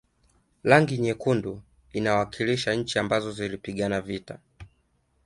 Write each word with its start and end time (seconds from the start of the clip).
rangi 0.63 0.97
nyekundu 0.97 1.61
inawakilisha 1.93 2.73
nchi 2.73 2.99
ambazo 2.99 3.31
zilipigana 3.31 4.01
vita 4.01 4.39